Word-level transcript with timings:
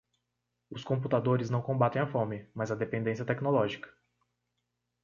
Os 0.71 0.83
computadores 0.83 1.51
não 1.51 1.61
combatem 1.61 2.01
a 2.01 2.07
fome, 2.07 2.49
mas 2.55 2.71
a 2.71 2.75
dependência 2.75 3.23
tecnológica. 3.23 3.87